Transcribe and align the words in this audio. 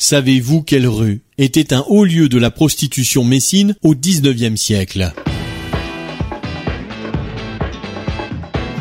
Savez-vous 0.00 0.62
quelle 0.62 0.86
rue 0.86 1.22
était 1.38 1.72
un 1.74 1.84
haut 1.88 2.04
lieu 2.04 2.28
de 2.28 2.38
la 2.38 2.52
prostitution 2.52 3.24
messine 3.24 3.74
au 3.82 3.96
19e 3.96 4.56
siècle? 4.56 5.12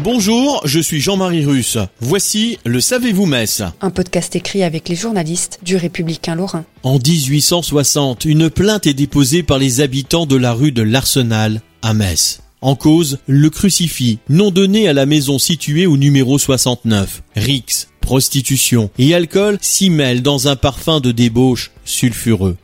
Bonjour, 0.04 0.62
je 0.64 0.80
suis 0.80 1.02
Jean-Marie 1.02 1.44
Russe. 1.44 1.80
Voici 2.00 2.60
le 2.66 2.80
Savez-vous 2.80 3.26
Metz 3.26 3.64
Un 3.82 3.90
podcast 3.90 4.36
écrit 4.36 4.62
avec 4.62 4.90
les 4.90 4.96
journalistes 4.96 5.60
du 5.64 5.76
Républicain 5.76 6.36
Lorrain. 6.36 6.66
En 6.84 7.00
1860, 7.00 8.26
une 8.26 8.52
plainte 8.52 8.86
est 8.86 8.94
déposée 8.94 9.42
par 9.42 9.58
les 9.58 9.82
habitants 9.82 10.28
de 10.28 10.36
la 10.36 10.54
rue 10.54 10.72
de 10.72 10.84
l'Arsenal 10.84 11.62
à 11.82 11.96
Metz. 11.96 12.42
En 12.68 12.76
cause, 12.76 13.20
le 13.28 13.50
crucifix, 13.50 14.20
nom 14.28 14.52
donné 14.52 14.90
à 14.90 14.94
la 14.94 15.06
maison 15.06 15.40
située 15.40 15.86
au 15.86 15.96
numéro 15.96 16.38
69. 16.38 17.24
Rix, 17.34 17.88
prostitution 18.02 18.90
et 19.00 19.14
alcool 19.14 19.58
s'y 19.62 19.90
mêlent 19.90 20.22
dans 20.22 20.50
un 20.50 20.58
parfum 20.58 21.00
de 21.00 21.14
débauche 21.14 21.72
sulfureux. 21.86 22.58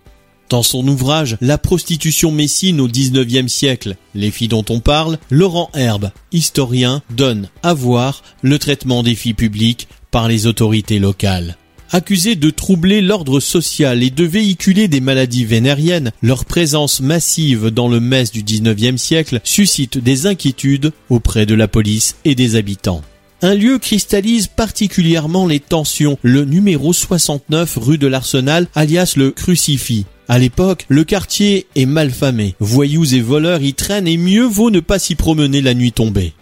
Dans 0.49 0.61
son 0.61 0.85
ouvrage 0.89 1.37
La 1.39 1.57
prostitution 1.57 2.31
messine 2.31 2.81
au 2.81 2.89
XIXe 2.89 3.49
siècle, 3.49 3.95
les 4.13 4.29
filles 4.29 4.49
dont 4.49 4.65
on 4.69 4.81
parle, 4.81 5.19
Laurent 5.29 5.69
Herbe, 5.73 6.11
historien, 6.33 7.01
donne 7.15 7.47
à 7.61 7.73
voir 7.73 8.23
le 8.41 8.59
traitement 8.59 9.03
des 9.03 9.15
filles 9.15 9.33
publiques 9.33 9.87
par 10.11 10.27
les 10.27 10.47
autorités 10.47 10.99
locales. 10.99 11.55
Accusées 11.95 12.35
de 12.35 12.49
troubler 12.49 13.01
l'ordre 13.01 13.39
social 13.39 14.01
et 14.01 14.09
de 14.09 14.23
véhiculer 14.23 14.87
des 14.87 14.99
maladies 14.99 15.45
vénériennes, 15.45 16.11
leur 16.23 16.43
présence 16.43 17.01
massive 17.01 17.67
dans 17.67 17.87
le 17.87 17.99
Metz 17.99 18.31
du 18.31 18.41
XIXe 18.41 18.99
siècle 18.99 19.39
suscite 19.43 19.99
des 19.99 20.25
inquiétudes 20.25 20.91
auprès 21.11 21.45
de 21.45 21.53
la 21.53 21.67
police 21.67 22.15
et 22.25 22.33
des 22.33 22.55
habitants. 22.55 23.03
Un 23.43 23.53
lieu 23.53 23.77
cristallise 23.77 24.47
particulièrement 24.47 25.45
les 25.45 25.59
tensions, 25.59 26.17
le 26.23 26.45
numéro 26.45 26.93
69 26.93 27.77
rue 27.79 27.99
de 27.99 28.07
l'Arsenal, 28.07 28.65
alias 28.73 29.13
le 29.15 29.29
Crucifix. 29.29 30.07
À 30.27 30.39
l'époque, 30.39 30.85
le 30.87 31.03
quartier 31.03 31.67
est 31.75 31.85
mal 31.85 32.09
famé. 32.09 32.55
Voyous 32.59 33.13
et 33.13 33.21
voleurs 33.21 33.61
y 33.61 33.75
traînent 33.75 34.07
et 34.07 34.17
mieux 34.17 34.45
vaut 34.45 34.71
ne 34.71 34.79
pas 34.79 34.97
s'y 34.97 35.13
promener 35.13 35.61
la 35.61 35.75
nuit 35.75 35.91
tombée. 35.91 36.33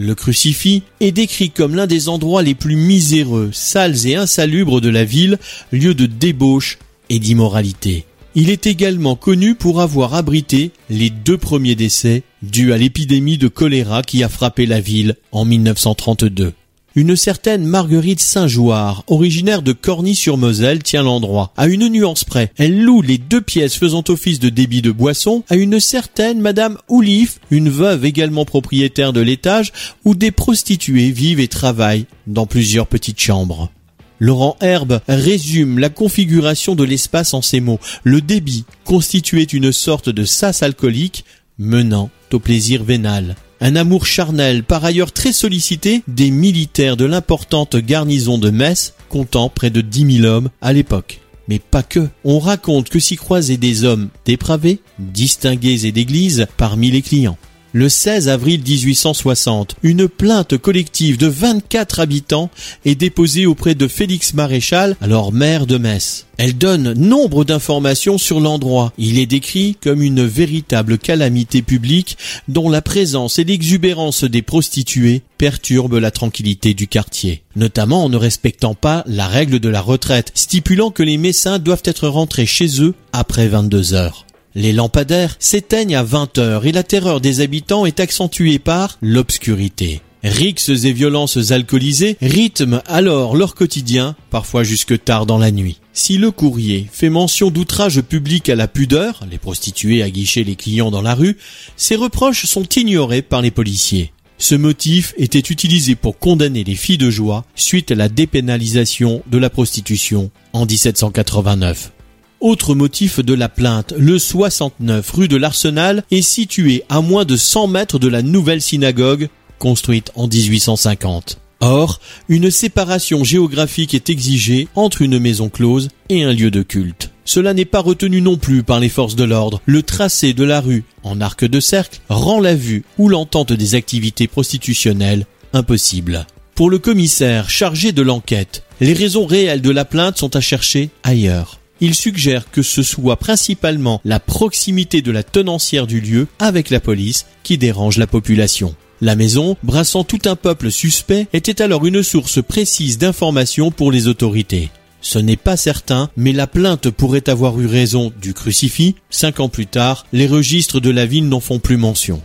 Le 0.00 0.14
crucifix 0.14 0.84
est 1.00 1.10
décrit 1.10 1.50
comme 1.50 1.74
l'un 1.74 1.88
des 1.88 2.08
endroits 2.08 2.44
les 2.44 2.54
plus 2.54 2.76
miséreux, 2.76 3.50
sales 3.52 4.06
et 4.06 4.14
insalubres 4.14 4.80
de 4.80 4.88
la 4.88 5.04
ville, 5.04 5.38
lieu 5.72 5.92
de 5.92 6.06
débauche 6.06 6.78
et 7.10 7.18
d'immoralité. 7.18 8.04
Il 8.36 8.48
est 8.48 8.68
également 8.68 9.16
connu 9.16 9.56
pour 9.56 9.80
avoir 9.80 10.14
abrité 10.14 10.70
les 10.88 11.10
deux 11.10 11.36
premiers 11.36 11.74
décès 11.74 12.22
dus 12.42 12.72
à 12.72 12.78
l'épidémie 12.78 13.38
de 13.38 13.48
choléra 13.48 14.02
qui 14.02 14.22
a 14.22 14.28
frappé 14.28 14.66
la 14.66 14.80
ville 14.80 15.16
en 15.32 15.44
1932. 15.44 16.52
Une 16.98 17.14
certaine 17.14 17.64
Marguerite 17.64 18.18
Saint-Jouard, 18.18 19.04
originaire 19.06 19.62
de 19.62 19.70
Corny-sur-Moselle, 19.70 20.82
tient 20.82 21.04
l'endroit. 21.04 21.52
À 21.56 21.68
une 21.68 21.86
nuance 21.86 22.24
près, 22.24 22.50
elle 22.58 22.82
loue 22.82 23.02
les 23.02 23.18
deux 23.18 23.40
pièces 23.40 23.76
faisant 23.76 24.02
office 24.08 24.40
de 24.40 24.48
débit 24.48 24.82
de 24.82 24.90
boisson 24.90 25.44
à 25.48 25.54
une 25.54 25.78
certaine 25.78 26.40
Madame 26.40 26.76
Oulif, 26.88 27.38
une 27.52 27.68
veuve 27.68 28.04
également 28.04 28.44
propriétaire 28.44 29.12
de 29.12 29.20
l'étage, 29.20 29.72
où 30.04 30.16
des 30.16 30.32
prostituées 30.32 31.12
vivent 31.12 31.38
et 31.38 31.46
travaillent 31.46 32.06
dans 32.26 32.46
plusieurs 32.46 32.88
petites 32.88 33.20
chambres. 33.20 33.70
Laurent 34.18 34.56
Herbe 34.60 35.00
résume 35.06 35.78
la 35.78 35.90
configuration 35.90 36.74
de 36.74 36.82
l'espace 36.82 37.32
en 37.32 37.42
ces 37.42 37.60
mots. 37.60 37.78
Le 38.02 38.20
débit 38.20 38.64
constituait 38.84 39.44
une 39.44 39.70
sorte 39.70 40.08
de 40.08 40.24
sas 40.24 40.64
alcoolique 40.64 41.24
menant 41.58 42.10
au 42.32 42.40
plaisir 42.40 42.82
vénal. 42.82 43.36
Un 43.60 43.74
amour 43.74 44.06
charnel, 44.06 44.62
par 44.62 44.84
ailleurs 44.84 45.12
très 45.12 45.32
sollicité, 45.32 46.02
des 46.06 46.30
militaires 46.30 46.96
de 46.96 47.04
l'importante 47.04 47.76
garnison 47.76 48.38
de 48.38 48.50
Metz, 48.50 48.94
comptant 49.08 49.48
près 49.48 49.70
de 49.70 49.80
dix 49.80 50.04
mille 50.04 50.26
hommes 50.26 50.50
à 50.60 50.72
l'époque. 50.72 51.20
Mais 51.48 51.58
pas 51.58 51.82
que. 51.82 52.08
On 52.24 52.38
raconte 52.38 52.88
que 52.88 53.00
s'y 53.00 53.16
croisaient 53.16 53.56
des 53.56 53.84
hommes 53.84 54.10
dépravés, 54.24 54.80
distingués 54.98 55.86
et 55.86 55.92
d'église 55.92 56.46
parmi 56.56 56.90
les 56.90 57.02
clients. 57.02 57.38
Le 57.78 57.88
16 57.88 58.28
avril 58.28 58.60
1860, 58.66 59.76
une 59.84 60.08
plainte 60.08 60.58
collective 60.58 61.16
de 61.16 61.28
24 61.28 62.00
habitants 62.00 62.50
est 62.84 62.96
déposée 62.96 63.46
auprès 63.46 63.76
de 63.76 63.86
Félix 63.86 64.34
Maréchal, 64.34 64.96
alors 65.00 65.30
maire 65.32 65.64
de 65.64 65.78
Metz. 65.78 66.26
Elle 66.38 66.58
donne 66.58 66.94
nombre 66.94 67.44
d'informations 67.44 68.18
sur 68.18 68.40
l'endroit. 68.40 68.92
Il 68.98 69.20
est 69.20 69.26
décrit 69.26 69.76
comme 69.80 70.02
une 70.02 70.26
véritable 70.26 70.98
calamité 70.98 71.62
publique 71.62 72.18
dont 72.48 72.68
la 72.68 72.82
présence 72.82 73.38
et 73.38 73.44
l'exubérance 73.44 74.24
des 74.24 74.42
prostituées 74.42 75.22
perturbent 75.38 76.00
la 76.00 76.10
tranquillité 76.10 76.74
du 76.74 76.88
quartier, 76.88 77.44
notamment 77.54 78.06
en 78.06 78.08
ne 78.08 78.16
respectant 78.16 78.74
pas 78.74 79.04
la 79.06 79.28
règle 79.28 79.60
de 79.60 79.68
la 79.68 79.82
retraite, 79.82 80.32
stipulant 80.34 80.90
que 80.90 81.04
les 81.04 81.16
messins 81.16 81.60
doivent 81.60 81.82
être 81.84 82.08
rentrés 82.08 82.46
chez 82.46 82.82
eux 82.82 82.96
après 83.12 83.46
22 83.46 83.94
heures. 83.94 84.26
Les 84.54 84.72
lampadaires 84.72 85.36
s'éteignent 85.38 85.96
à 85.96 86.02
20 86.02 86.38
heures 86.38 86.66
et 86.66 86.72
la 86.72 86.82
terreur 86.82 87.20
des 87.20 87.40
habitants 87.40 87.86
est 87.86 88.00
accentuée 88.00 88.58
par 88.58 88.98
l'obscurité. 89.00 90.00
Rixes 90.24 90.84
et 90.84 90.92
violences 90.92 91.52
alcoolisées 91.52 92.16
rythment 92.20 92.82
alors 92.86 93.36
leur 93.36 93.54
quotidien, 93.54 94.16
parfois 94.30 94.64
jusque 94.64 95.04
tard 95.04 95.26
dans 95.26 95.38
la 95.38 95.52
nuit. 95.52 95.78
Si 95.92 96.18
le 96.18 96.30
courrier 96.30 96.88
fait 96.90 97.08
mention 97.08 97.50
d'outrage 97.50 98.00
public 98.00 98.48
à 98.48 98.56
la 98.56 98.66
pudeur, 98.66 99.24
les 99.30 99.38
prostituées 99.38 100.02
aguichaient 100.02 100.44
les 100.44 100.56
clients 100.56 100.90
dans 100.90 101.02
la 101.02 101.14
rue, 101.14 101.36
ces 101.76 101.94
reproches 101.94 102.46
sont 102.46 102.68
ignorés 102.76 103.22
par 103.22 103.42
les 103.42 103.52
policiers. 103.52 104.12
Ce 104.38 104.54
motif 104.54 105.14
était 105.18 105.38
utilisé 105.38 105.94
pour 105.94 106.18
condamner 106.18 106.64
les 106.64 106.76
filles 106.76 106.98
de 106.98 107.10
joie 107.10 107.44
suite 107.54 107.90
à 107.90 107.96
la 107.96 108.08
dépénalisation 108.08 109.22
de 109.26 109.38
la 109.38 109.50
prostitution 109.50 110.30
en 110.52 110.64
1789. 110.66 111.92
Autre 112.40 112.76
motif 112.76 113.18
de 113.18 113.34
la 113.34 113.48
plainte, 113.48 113.92
le 113.98 114.16
69 114.16 115.10
rue 115.10 115.26
de 115.26 115.36
l'Arsenal 115.36 116.04
est 116.12 116.22
situé 116.22 116.84
à 116.88 117.00
moins 117.00 117.24
de 117.24 117.36
100 117.36 117.66
mètres 117.66 117.98
de 117.98 118.06
la 118.06 118.22
nouvelle 118.22 118.62
synagogue 118.62 119.28
construite 119.58 120.12
en 120.14 120.28
1850. 120.28 121.40
Or, 121.58 121.98
une 122.28 122.52
séparation 122.52 123.24
géographique 123.24 123.92
est 123.92 124.08
exigée 124.08 124.68
entre 124.76 125.02
une 125.02 125.18
maison 125.18 125.48
close 125.48 125.88
et 126.10 126.22
un 126.22 126.32
lieu 126.32 126.52
de 126.52 126.62
culte. 126.62 127.10
Cela 127.24 127.54
n'est 127.54 127.64
pas 127.64 127.80
retenu 127.80 128.20
non 128.20 128.36
plus 128.36 128.62
par 128.62 128.78
les 128.78 128.88
forces 128.88 129.16
de 129.16 129.24
l'ordre. 129.24 129.60
Le 129.66 129.82
tracé 129.82 130.32
de 130.32 130.44
la 130.44 130.60
rue 130.60 130.84
en 131.02 131.20
arc 131.20 131.44
de 131.44 131.58
cercle 131.58 132.00
rend 132.08 132.40
la 132.40 132.54
vue 132.54 132.84
ou 132.98 133.08
l'entente 133.08 133.52
des 133.52 133.74
activités 133.74 134.28
prostitutionnelles 134.28 135.26
impossible. 135.52 136.24
Pour 136.54 136.70
le 136.70 136.78
commissaire 136.78 137.50
chargé 137.50 137.90
de 137.90 138.02
l'enquête, 138.02 138.62
les 138.80 138.92
raisons 138.92 139.26
réelles 139.26 139.60
de 139.60 139.70
la 139.70 139.84
plainte 139.84 140.18
sont 140.18 140.36
à 140.36 140.40
chercher 140.40 140.90
ailleurs. 141.02 141.58
Il 141.80 141.94
suggère 141.94 142.50
que 142.50 142.62
ce 142.62 142.82
soit 142.82 143.16
principalement 143.16 144.00
la 144.04 144.18
proximité 144.18 145.00
de 145.00 145.12
la 145.12 145.22
tenancière 145.22 145.86
du 145.86 146.00
lieu 146.00 146.26
avec 146.40 146.70
la 146.70 146.80
police 146.80 147.26
qui 147.44 147.56
dérange 147.56 147.98
la 147.98 148.08
population. 148.08 148.74
La 149.00 149.14
maison, 149.14 149.56
brassant 149.62 150.02
tout 150.02 150.22
un 150.24 150.34
peuple 150.34 150.72
suspect, 150.72 151.28
était 151.32 151.62
alors 151.62 151.86
une 151.86 152.02
source 152.02 152.42
précise 152.42 152.98
d'informations 152.98 153.70
pour 153.70 153.92
les 153.92 154.08
autorités. 154.08 154.70
Ce 155.00 155.20
n'est 155.20 155.36
pas 155.36 155.56
certain, 155.56 156.10
mais 156.16 156.32
la 156.32 156.48
plainte 156.48 156.90
pourrait 156.90 157.28
avoir 157.28 157.60
eu 157.60 157.66
raison 157.66 158.12
du 158.20 158.34
crucifix. 158.34 158.96
Cinq 159.08 159.38
ans 159.38 159.48
plus 159.48 159.66
tard, 159.66 160.04
les 160.12 160.26
registres 160.26 160.80
de 160.80 160.90
la 160.90 161.06
ville 161.06 161.28
n'en 161.28 161.38
font 161.38 161.60
plus 161.60 161.76
mention. 161.76 162.20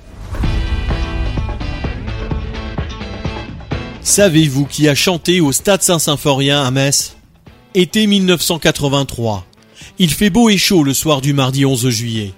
Savez-vous 4.01 4.65
qui 4.65 4.89
a 4.89 4.95
chanté 4.95 5.41
au 5.41 5.51
Stade 5.51 5.83
Saint-Symphorien 5.83 6.63
à 6.63 6.71
Metz? 6.71 7.15
Été 7.75 8.05
1983. 8.05 9.47
Il 9.97 10.13
fait 10.13 10.29
beau 10.29 10.47
et 10.47 10.59
chaud 10.59 10.83
le 10.83 10.93
soir 10.93 11.21
du 11.21 11.33
mardi 11.33 11.65
11 11.65 11.89
juillet. 11.89 12.31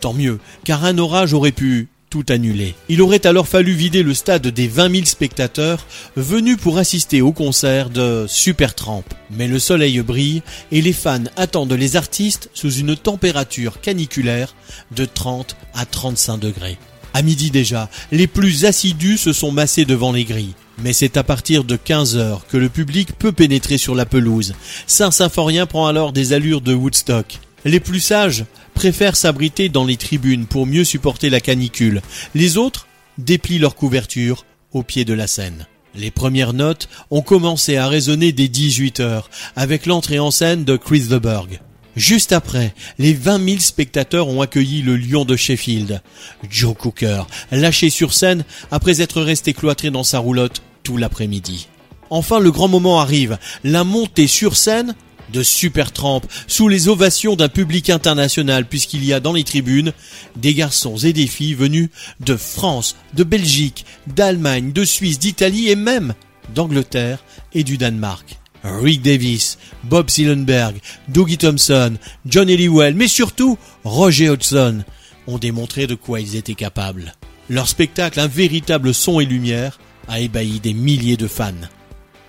Tant 0.00 0.14
mieux, 0.14 0.38
car 0.64 0.86
un 0.86 0.96
orage 0.96 1.34
aurait 1.34 1.52
pu 1.52 1.88
tout 2.08 2.24
annuler. 2.30 2.74
Il 2.88 3.02
aurait 3.02 3.26
alors 3.26 3.46
fallu 3.46 3.72
vider 3.72 4.02
le 4.02 4.14
stade 4.14 4.46
des 4.46 4.68
20 4.68 4.90
000 4.90 5.04
spectateurs 5.04 5.86
venus 6.16 6.56
pour 6.56 6.78
assister 6.78 7.20
au 7.20 7.32
concert 7.32 7.90
de 7.90 8.24
Supertramp. 8.26 9.04
Mais 9.30 9.48
le 9.48 9.58
soleil 9.58 10.00
brille 10.00 10.40
et 10.72 10.80
les 10.80 10.94
fans 10.94 11.24
attendent 11.36 11.74
les 11.74 11.96
artistes 11.96 12.48
sous 12.54 12.72
une 12.72 12.96
température 12.96 13.82
caniculaire 13.82 14.54
de 14.96 15.04
30 15.04 15.56
à 15.74 15.84
35 15.84 16.38
degrés. 16.38 16.78
À 17.12 17.20
midi 17.20 17.50
déjà, 17.50 17.90
les 18.12 18.26
plus 18.26 18.64
assidus 18.64 19.18
se 19.18 19.34
sont 19.34 19.52
massés 19.52 19.84
devant 19.84 20.12
les 20.12 20.24
grilles. 20.24 20.54
Mais 20.82 20.92
c'est 20.92 21.16
à 21.16 21.22
partir 21.22 21.64
de 21.64 21.76
15 21.76 22.16
heures 22.16 22.46
que 22.46 22.56
le 22.56 22.68
public 22.68 23.10
peut 23.18 23.32
pénétrer 23.32 23.78
sur 23.78 23.94
la 23.94 24.06
pelouse. 24.06 24.54
Saint-Symphorien 24.86 25.66
prend 25.66 25.86
alors 25.86 26.12
des 26.12 26.32
allures 26.32 26.62
de 26.62 26.74
Woodstock. 26.74 27.38
Les 27.64 27.80
plus 27.80 28.00
sages 28.00 28.44
préfèrent 28.74 29.16
s'abriter 29.16 29.68
dans 29.68 29.84
les 29.84 29.98
tribunes 29.98 30.46
pour 30.46 30.66
mieux 30.66 30.84
supporter 30.84 31.28
la 31.28 31.40
canicule. 31.40 32.00
Les 32.34 32.56
autres 32.56 32.86
déplient 33.18 33.58
leur 33.58 33.74
couverture 33.74 34.46
au 34.72 34.82
pied 34.82 35.04
de 35.04 35.12
la 35.12 35.26
scène. 35.26 35.66
Les 35.94 36.10
premières 36.10 36.52
notes 36.52 36.88
ont 37.10 37.20
commencé 37.20 37.76
à 37.76 37.88
résonner 37.88 38.32
dès 38.32 38.48
18 38.48 39.00
heures 39.00 39.28
avec 39.56 39.86
l'entrée 39.86 40.18
en 40.18 40.30
scène 40.30 40.64
de 40.64 40.76
Chris 40.76 41.08
the 41.10 41.14
Berg. 41.14 41.60
Juste 41.96 42.32
après, 42.32 42.72
les 42.98 43.12
20 43.12 43.44
000 43.44 43.58
spectateurs 43.58 44.28
ont 44.28 44.40
accueilli 44.40 44.80
le 44.80 44.96
lion 44.96 45.24
de 45.24 45.36
Sheffield, 45.36 46.00
Joe 46.48 46.74
Cooker, 46.74 47.24
lâché 47.50 47.90
sur 47.90 48.14
scène 48.14 48.44
après 48.70 49.02
être 49.02 49.20
resté 49.20 49.52
cloîtré 49.52 49.90
dans 49.90 50.04
sa 50.04 50.20
roulotte 50.20 50.62
tout 50.82 50.96
l'après-midi. 50.96 51.68
Enfin, 52.10 52.40
le 52.40 52.50
grand 52.50 52.68
moment 52.68 53.00
arrive, 53.00 53.38
la 53.62 53.84
montée 53.84 54.26
sur 54.26 54.56
scène 54.56 54.94
de 55.32 55.42
Supertramp, 55.42 56.22
sous 56.46 56.68
les 56.68 56.88
ovations 56.88 57.36
d'un 57.36 57.48
public 57.48 57.88
international, 57.88 58.66
puisqu'il 58.66 59.04
y 59.04 59.12
a 59.12 59.20
dans 59.20 59.32
les 59.32 59.44
tribunes 59.44 59.92
des 60.36 60.54
garçons 60.54 60.96
et 60.96 61.12
des 61.12 61.28
filles 61.28 61.54
venus 61.54 61.88
de 62.18 62.36
France, 62.36 62.96
de 63.14 63.24
Belgique, 63.24 63.84
d'Allemagne, 64.08 64.72
de 64.72 64.84
Suisse, 64.84 65.18
d'Italie 65.18 65.68
et 65.68 65.76
même 65.76 66.14
d'Angleterre 66.54 67.22
et 67.54 67.62
du 67.62 67.78
Danemark. 67.78 68.38
Rick 68.62 69.02
Davis, 69.02 69.58
Bob 69.84 70.10
Seelenberg, 70.10 70.76
Dougie 71.08 71.38
Thompson, 71.38 71.94
John 72.26 72.50
Eliwell, 72.50 72.94
mais 72.94 73.08
surtout 73.08 73.56
Roger 73.84 74.28
Hodgson 74.28 74.84
ont 75.26 75.38
démontré 75.38 75.86
de 75.86 75.94
quoi 75.94 76.20
ils 76.20 76.36
étaient 76.36 76.54
capables. 76.54 77.14
Leur 77.48 77.68
spectacle, 77.68 78.20
un 78.20 78.26
véritable 78.26 78.92
son 78.92 79.18
et 79.18 79.24
lumière, 79.24 79.78
a 80.10 80.20
ébahi 80.20 80.60
des 80.60 80.74
milliers 80.74 81.16
de 81.16 81.26
fans. 81.26 81.52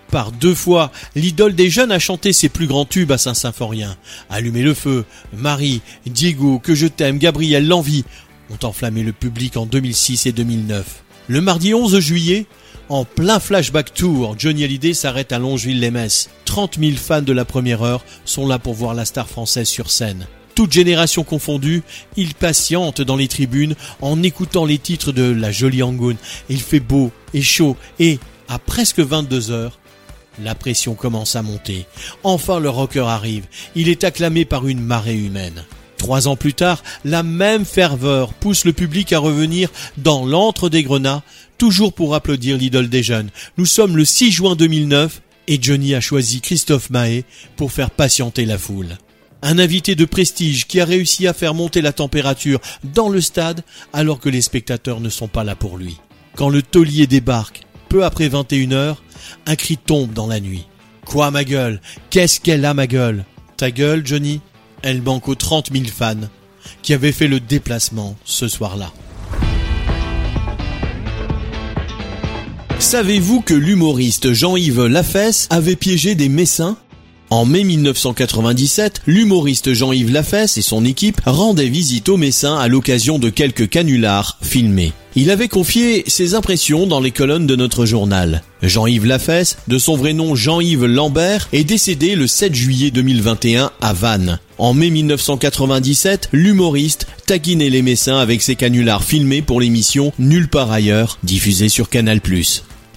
Par 0.10 0.32
deux 0.32 0.54
fois, 0.54 0.92
l'idole 1.16 1.56
des 1.56 1.70
jeunes 1.70 1.92
a 1.92 2.00
chanté 2.00 2.34
ses 2.34 2.50
plus 2.50 2.68
grands 2.68 2.86
tubes 2.86 3.12
à 3.12 3.18
Saint-Symphorien. 3.18 3.96
Allumer 4.30 4.62
le 4.62 4.74
feu, 4.74 5.06
Marie, 5.34 5.82
Diego, 6.06 6.60
Que 6.60 6.76
je 6.76 6.88
t'aime, 6.88 7.18
Gabriel, 7.18 7.68
L'envie 7.68 8.04
ont 8.50 8.66
enflammé 8.66 9.04
le 9.04 9.14
public 9.14 9.58
en 9.58 9.66
2006 9.66 10.26
et 10.26 10.32
2009. 10.32 11.04
Le 11.28 11.42
mardi 11.42 11.74
11 11.74 12.00
juillet, 12.00 12.46
en 12.90 13.06
plein 13.06 13.40
flashback 13.40 13.94
tour, 13.94 14.36
Johnny 14.38 14.66
Hallyday 14.66 14.94
s'arrête 14.94 15.32
à 15.32 15.40
Longeville-les-Metz. 15.40 16.30
30 16.44 16.78
000 16.78 16.98
fans 16.98 17.22
de 17.22 17.32
la 17.32 17.46
première 17.46 17.84
heure 17.84 18.04
sont 18.26 18.46
là 18.46 18.60
pour 18.60 18.74
voir 18.74 18.94
la 18.94 19.06
star 19.06 19.30
française 19.30 19.70
sur 19.70 19.90
scène. 19.90 20.28
Toute 20.56 20.72
génération 20.72 21.24
confondue, 21.24 21.84
il 22.18 22.34
patiente 22.34 23.02
dans 23.02 23.16
les 23.16 23.28
tribunes 23.28 23.76
en 24.02 24.22
écoutant 24.22 24.66
les 24.66 24.78
titres 24.78 25.12
de 25.12 25.24
La 25.24 25.52
Jolie 25.52 25.84
Angoune. 25.84 26.18
Il 26.50 26.62
fait 26.62 26.80
beau 26.80 27.12
et 27.34 27.42
chaud 27.42 27.78
et, 28.00 28.20
à 28.48 28.60
presque 28.60 29.00
22 29.00 29.52
heures, 29.52 29.80
la 30.44 30.56
pression 30.56 30.96
commence 30.96 31.36
à 31.36 31.42
monter. 31.42 31.86
Enfin 32.24 32.60
le 32.60 32.70
rocker 32.70 33.08
arrive. 33.08 33.46
Il 33.76 33.90
est 33.90 34.04
acclamé 34.04 34.46
par 34.46 34.68
une 34.68 34.82
marée 34.82 35.18
humaine. 35.18 35.64
Trois 35.98 36.28
ans 36.28 36.36
plus 36.36 36.54
tard, 36.54 36.82
la 37.06 37.22
même 37.22 37.64
ferveur 37.64 38.34
pousse 38.34 38.66
le 38.66 38.74
public 38.74 39.14
à 39.14 39.20
revenir 39.20 39.70
dans 39.98 40.26
l'antre 40.26 40.68
des 40.68 40.84
Grenats, 40.84 41.22
toujours 41.60 41.94
pour 41.94 42.16
applaudir 42.16 42.58
l'idole 42.58 42.90
des 42.90 43.04
jeunes. 43.04 43.30
Nous 43.58 43.68
sommes 43.68 43.96
le 43.96 44.04
6 44.04 44.32
juin 44.32 44.56
2009 44.56 45.22
et 45.48 45.60
Johnny 45.62 45.94
a 45.94 46.02
choisi 46.02 46.42
Christophe 46.42 46.90
Mahé 46.90 47.24
pour 47.56 47.72
faire 47.72 47.92
patienter 47.92 48.46
la 48.46 48.58
foule. 48.58 48.98
Un 49.44 49.58
invité 49.58 49.96
de 49.96 50.06
prestige 50.06 50.68
qui 50.68 50.80
a 50.80 50.86
réussi 50.86 51.28
à 51.28 51.34
faire 51.34 51.54
monter 51.54 51.82
la 51.82 51.94
température 51.94 52.60
dans 52.84 53.10
le 53.10 53.22
stade 53.22 53.64
alors 53.92 54.20
que 54.20 54.30
les 54.30 54.42
spectateurs 54.42 55.00
ne 55.00 55.10
sont 55.10 55.28
pas 55.28 55.44
là 55.44 55.56
pour 55.56 55.78
lui. 55.78 55.98
Quand 56.36 56.50
le 56.50 56.62
taulier 56.62 57.08
débarque, 57.08 57.62
peu 57.90 58.06
après 58.06 58.30
21 58.30 58.72
heures, 58.72 59.04
un 59.48 59.56
cri 59.56 59.78
tombe 59.78 60.14
dans 60.14 60.28
la 60.28 60.40
nuit. 60.40 60.68
Quoi 61.06 61.32
ma 61.32 61.44
gueule? 61.44 61.82
Qu'est-ce 62.10 62.40
qu'elle 62.40 62.66
a 62.66 62.74
ma 62.74 62.88
gueule? 62.88 63.26
Ta 63.58 63.72
gueule, 63.72 64.06
Johnny? 64.06 64.42
Elle 64.84 65.02
manque 65.02 65.28
aux 65.28 65.36
30 65.36 65.72
000 65.74 65.86
fans 65.86 66.16
qui 66.84 66.94
avaient 66.94 67.12
fait 67.12 67.28
le 67.28 67.40
déplacement 67.40 68.16
ce 68.24 68.48
soir-là. 68.48 68.92
Savez-vous 72.80 73.42
que 73.42 73.54
l'humoriste 73.54 74.34
Jean-Yves 74.34 74.86
Lafesse 74.86 75.48
avait 75.50 75.76
piégé 75.76 76.16
des 76.16 76.30
Messins? 76.30 76.78
En 77.32 77.46
mai 77.46 77.64
1997, 77.64 79.04
l'humoriste 79.08 79.74
Jean-Yves 79.74 80.12
Lafesse 80.12 80.58
et 80.58 80.62
son 80.62 80.84
équipe 80.84 81.22
rendaient 81.26 81.70
visite 81.70 82.10
aux 82.10 82.18
Messins 82.18 82.58
à 82.58 82.68
l'occasion 82.68 83.20
de 83.20 83.30
quelques 83.30 83.70
canulars 83.70 84.38
filmés. 84.42 84.92
Il 85.16 85.32
avait 85.32 85.48
confié 85.48 86.04
ses 86.08 86.36
impressions 86.36 86.88
dans 86.88 87.00
les 87.00 87.12
colonnes 87.12 87.48
de 87.48 87.56
notre 87.56 87.86
journal. 87.86 88.44
Jean-Yves 88.62 89.06
Lafesse, 89.06 89.58
de 89.70 89.78
son 89.78 89.96
vrai 89.96 90.12
nom 90.12 90.36
Jean-Yves 90.36 90.86
Lambert, 90.86 91.48
est 91.54 91.64
décédé 91.64 92.16
le 92.16 92.28
7 92.28 92.54
juillet 92.54 92.92
2021 92.92 93.72
à 93.80 93.94
Vannes. 93.94 94.40
En 94.58 94.74
mai 94.74 94.90
1997, 94.90 96.30
l'humoriste 96.34 97.08
taquinait 97.28 97.70
les 97.70 97.82
Messins 97.82 98.20
avec 98.20 98.42
ses 98.42 98.58
canulars 98.58 99.06
filmés 99.06 99.42
pour 99.42 99.62
l'émission 99.62 100.12
Nulle 100.20 100.50
part 100.50 100.72
ailleurs, 100.72 101.18
diffusée 101.24 101.70
sur 101.70 101.88
Canal+. 101.88 102.20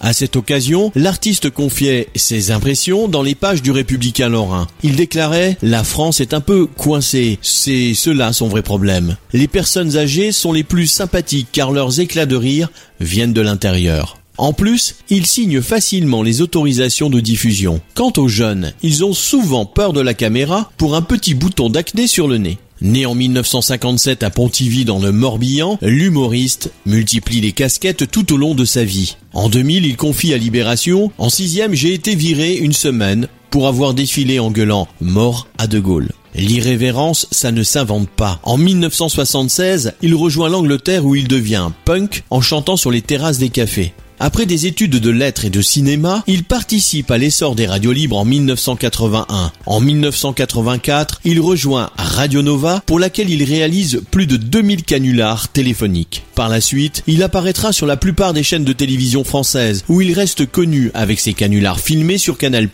À 0.00 0.12
cette 0.12 0.36
occasion, 0.36 0.92
l'artiste 0.94 1.50
confiait 1.50 2.08
ses 2.14 2.50
impressions 2.50 3.08
dans 3.08 3.22
les 3.22 3.34
pages 3.34 3.62
du 3.62 3.70
Républicain 3.70 4.28
Lorrain. 4.28 4.66
Il 4.82 4.96
déclarait 4.96 5.56
La 5.62 5.84
France 5.84 6.20
est 6.20 6.34
un 6.34 6.40
peu 6.40 6.66
coincée, 6.66 7.38
c'est 7.42 7.94
cela 7.94 8.32
son 8.32 8.48
vrai 8.48 8.62
problème. 8.62 9.16
Les 9.32 9.48
personnes 9.48 9.96
âgées 9.96 10.32
sont 10.32 10.52
les 10.52 10.64
plus 10.64 10.86
sympathiques 10.86 11.48
car 11.52 11.72
leurs 11.72 12.00
éclats 12.00 12.26
de 12.26 12.36
rire 12.36 12.70
viennent 13.00 13.32
de 13.32 13.40
l'intérieur. 13.40 14.18
En 14.36 14.52
plus, 14.52 14.96
ils 15.10 15.26
signent 15.26 15.62
facilement 15.62 16.22
les 16.22 16.40
autorisations 16.42 17.08
de 17.08 17.20
diffusion. 17.20 17.80
Quant 17.94 18.12
aux 18.16 18.26
jeunes, 18.26 18.72
ils 18.82 19.04
ont 19.04 19.12
souvent 19.12 19.64
peur 19.64 19.92
de 19.92 20.00
la 20.00 20.12
caméra 20.12 20.72
pour 20.76 20.96
un 20.96 21.02
petit 21.02 21.34
bouton 21.34 21.70
d'acné 21.70 22.08
sur 22.08 22.26
le 22.26 22.38
nez. 22.38 22.58
Né 22.84 23.06
en 23.06 23.14
1957 23.14 24.22
à 24.24 24.28
Pontivy 24.28 24.84
dans 24.84 24.98
le 24.98 25.10
Morbihan, 25.10 25.78
l'humoriste 25.80 26.70
multiplie 26.84 27.40
les 27.40 27.52
casquettes 27.52 28.10
tout 28.10 28.34
au 28.34 28.36
long 28.36 28.54
de 28.54 28.66
sa 28.66 28.84
vie. 28.84 29.16
En 29.32 29.48
2000, 29.48 29.86
il 29.86 29.96
confie 29.96 30.34
à 30.34 30.36
Libération 30.36 31.10
En 31.16 31.30
sixième, 31.30 31.72
j'ai 31.72 31.94
été 31.94 32.14
viré 32.14 32.56
une 32.56 32.74
semaine 32.74 33.28
pour 33.48 33.68
avoir 33.68 33.94
défilé 33.94 34.38
en 34.38 34.50
gueulant 34.50 34.86
Mort 35.00 35.48
à 35.56 35.66
De 35.66 35.80
Gaulle. 35.80 36.10
L'irrévérence, 36.34 37.26
ça 37.30 37.52
ne 37.52 37.62
s'invente 37.62 38.10
pas. 38.10 38.38
En 38.42 38.58
1976, 38.58 39.94
il 40.02 40.14
rejoint 40.14 40.50
l'Angleterre 40.50 41.06
où 41.06 41.14
il 41.14 41.26
devient 41.26 41.70
punk 41.86 42.22
en 42.28 42.42
chantant 42.42 42.76
sur 42.76 42.90
les 42.90 43.00
terrasses 43.00 43.38
des 43.38 43.48
cafés. 43.48 43.94
Après 44.20 44.46
des 44.46 44.66
études 44.66 45.00
de 45.00 45.10
lettres 45.10 45.44
et 45.44 45.50
de 45.50 45.60
cinéma, 45.60 46.22
il 46.26 46.44
participe 46.44 47.10
à 47.10 47.18
l'essor 47.18 47.54
des 47.54 47.66
radios 47.66 47.92
libres 47.92 48.16
en 48.16 48.24
1981. 48.24 49.52
En 49.66 49.80
1984, 49.80 51.20
il 51.24 51.40
rejoint 51.40 51.90
Radio 51.96 52.42
Nova 52.42 52.82
pour 52.86 52.98
laquelle 52.98 53.30
il 53.30 53.42
réalise 53.42 54.02
plus 54.10 54.26
de 54.26 54.36
2000 54.36 54.84
canulars 54.84 55.48
téléphoniques. 55.48 56.24
Par 56.34 56.48
la 56.48 56.60
suite, 56.60 57.02
il 57.06 57.22
apparaîtra 57.22 57.72
sur 57.72 57.86
la 57.86 57.96
plupart 57.96 58.32
des 58.32 58.42
chaînes 58.42 58.64
de 58.64 58.72
télévision 58.72 59.24
françaises 59.24 59.84
où 59.88 60.00
il 60.00 60.12
reste 60.12 60.46
connu 60.46 60.90
avec 60.94 61.20
ses 61.20 61.34
canulars 61.34 61.80
filmés 61.80 62.18
sur 62.18 62.38
Canal+. 62.38 62.68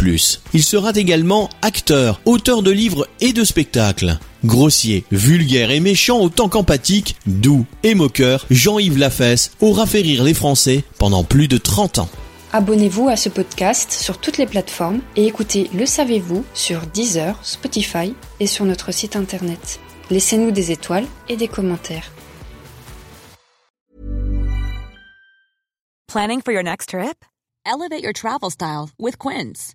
Il 0.54 0.62
sera 0.62 0.92
également 0.94 1.48
acteur, 1.62 2.20
auteur 2.24 2.62
de 2.62 2.70
livres 2.70 3.08
et 3.20 3.32
de 3.32 3.44
spectacles. 3.44 4.18
Grossier, 4.44 5.04
vulgaire 5.10 5.70
et 5.70 5.80
méchant 5.80 6.20
autant 6.20 6.48
qu'empathique, 6.48 7.16
doux 7.26 7.66
et 7.82 7.94
moqueur, 7.94 8.46
Jean-Yves 8.50 8.98
Lafesse 8.98 9.52
aura 9.60 9.86
fait 9.86 10.00
rire 10.00 10.24
les 10.24 10.34
Français 10.34 10.82
pendant 10.98 11.24
plus 11.24 11.46
de 11.46 11.58
30 11.58 11.98
ans. 11.98 12.08
Abonnez-vous 12.52 13.08
à 13.08 13.16
ce 13.16 13.28
podcast 13.28 13.92
sur 13.92 14.18
toutes 14.18 14.38
les 14.38 14.46
plateformes 14.46 15.00
et 15.14 15.26
écoutez 15.26 15.70
Le 15.74 15.86
Savez-vous 15.86 16.44
sur 16.54 16.80
Deezer, 16.86 17.38
Spotify 17.42 18.14
et 18.40 18.46
sur 18.46 18.64
notre 18.64 18.92
site 18.92 19.14
internet. 19.14 19.78
Laissez-nous 20.10 20.50
des 20.50 20.72
étoiles 20.72 21.06
et 21.28 21.36
des 21.36 21.46
commentaires. 21.46 22.10
Planning 26.08 26.40
for 26.42 26.52
your 26.52 26.64
next 26.64 26.88
trip? 26.88 27.24
Elevate 27.64 28.02
your 28.02 28.12
travel 28.12 28.50
style 28.50 28.90
with 28.98 29.16
Quince. 29.16 29.74